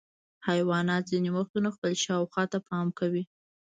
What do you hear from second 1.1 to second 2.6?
ځینې وختونه خپل شاوخوا ته